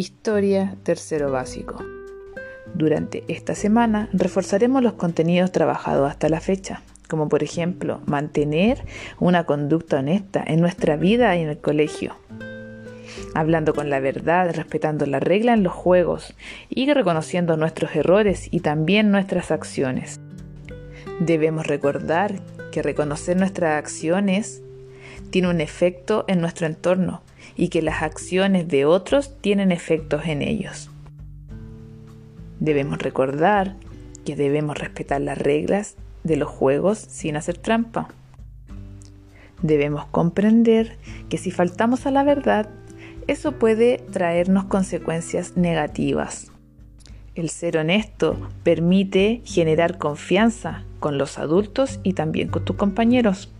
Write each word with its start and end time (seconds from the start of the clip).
Historia 0.00 0.76
tercero 0.84 1.32
básico. 1.32 1.84
Durante 2.72 3.24
esta 3.26 3.56
semana 3.56 4.08
reforzaremos 4.12 4.80
los 4.80 4.92
contenidos 4.92 5.50
trabajados 5.50 6.08
hasta 6.08 6.28
la 6.28 6.40
fecha, 6.40 6.82
como 7.08 7.28
por 7.28 7.42
ejemplo 7.42 8.00
mantener 8.06 8.84
una 9.18 9.42
conducta 9.42 9.98
honesta 9.98 10.44
en 10.46 10.60
nuestra 10.60 10.94
vida 10.94 11.36
y 11.36 11.42
en 11.42 11.48
el 11.48 11.58
colegio, 11.58 12.14
hablando 13.34 13.74
con 13.74 13.90
la 13.90 13.98
verdad, 13.98 14.54
respetando 14.54 15.04
la 15.04 15.18
regla 15.18 15.52
en 15.52 15.64
los 15.64 15.72
juegos 15.72 16.32
y 16.68 16.88
reconociendo 16.92 17.56
nuestros 17.56 17.96
errores 17.96 18.46
y 18.52 18.60
también 18.60 19.10
nuestras 19.10 19.50
acciones. 19.50 20.20
Debemos 21.18 21.66
recordar 21.66 22.38
que 22.70 22.82
reconocer 22.82 23.36
nuestras 23.36 23.76
acciones 23.76 24.62
tiene 25.30 25.48
un 25.48 25.60
efecto 25.60 26.24
en 26.28 26.40
nuestro 26.40 26.68
entorno 26.68 27.24
y 27.56 27.68
que 27.68 27.82
las 27.82 28.02
acciones 28.02 28.68
de 28.68 28.84
otros 28.84 29.36
tienen 29.40 29.72
efectos 29.72 30.26
en 30.26 30.42
ellos. 30.42 30.90
Debemos 32.60 32.98
recordar 32.98 33.76
que 34.24 34.36
debemos 34.36 34.78
respetar 34.78 35.20
las 35.20 35.38
reglas 35.38 35.96
de 36.24 36.36
los 36.36 36.48
juegos 36.48 36.98
sin 36.98 37.36
hacer 37.36 37.56
trampa. 37.56 38.08
Debemos 39.62 40.06
comprender 40.06 40.96
que 41.28 41.38
si 41.38 41.50
faltamos 41.50 42.06
a 42.06 42.10
la 42.10 42.22
verdad, 42.22 42.68
eso 43.26 43.52
puede 43.52 43.98
traernos 44.10 44.64
consecuencias 44.64 45.56
negativas. 45.56 46.50
El 47.34 47.50
ser 47.50 47.78
honesto 47.78 48.36
permite 48.62 49.42
generar 49.44 49.98
confianza 49.98 50.84
con 50.98 51.18
los 51.18 51.38
adultos 51.38 52.00
y 52.02 52.14
también 52.14 52.48
con 52.48 52.64
tus 52.64 52.76
compañeros. 52.76 53.52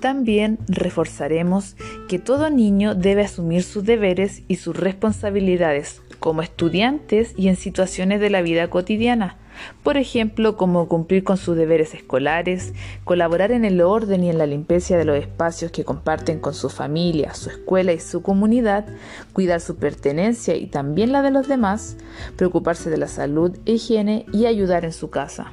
También 0.00 0.58
reforzaremos 0.68 1.76
que 2.08 2.18
todo 2.18 2.50
niño 2.50 2.94
debe 2.94 3.24
asumir 3.24 3.62
sus 3.62 3.84
deberes 3.84 4.42
y 4.46 4.56
sus 4.56 4.76
responsabilidades 4.76 6.02
como 6.20 6.42
estudiantes 6.42 7.34
y 7.36 7.48
en 7.48 7.56
situaciones 7.56 8.20
de 8.20 8.30
la 8.30 8.42
vida 8.42 8.68
cotidiana, 8.70 9.36
por 9.82 9.96
ejemplo, 9.96 10.56
como 10.56 10.88
cumplir 10.88 11.24
con 11.24 11.36
sus 11.36 11.56
deberes 11.56 11.94
escolares, 11.94 12.74
colaborar 13.04 13.52
en 13.52 13.64
el 13.64 13.80
orden 13.80 14.24
y 14.24 14.30
en 14.30 14.38
la 14.38 14.46
limpieza 14.46 14.96
de 14.96 15.04
los 15.04 15.18
espacios 15.18 15.72
que 15.72 15.84
comparten 15.84 16.40
con 16.40 16.54
su 16.54 16.68
familia, 16.68 17.34
su 17.34 17.50
escuela 17.50 17.92
y 17.92 18.00
su 18.00 18.22
comunidad, 18.22 18.86
cuidar 19.32 19.60
su 19.60 19.76
pertenencia 19.76 20.54
y 20.54 20.66
también 20.66 21.12
la 21.12 21.22
de 21.22 21.30
los 21.30 21.48
demás, 21.48 21.96
preocuparse 22.36 22.90
de 22.90 22.98
la 22.98 23.08
salud 23.08 23.56
e 23.66 23.72
higiene 23.72 24.26
y 24.32 24.46
ayudar 24.46 24.84
en 24.84 24.92
su 24.92 25.10
casa. 25.10 25.52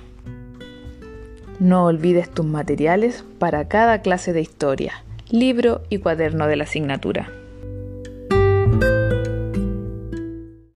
No 1.59 1.85
olvides 1.85 2.29
tus 2.29 2.45
materiales 2.45 3.23
para 3.39 3.67
cada 3.67 4.01
clase 4.01 4.33
de 4.33 4.41
historia, 4.41 5.05
libro 5.29 5.83
y 5.89 5.99
cuaderno 5.99 6.47
de 6.47 6.57
la 6.57 6.65
asignatura. 6.65 7.29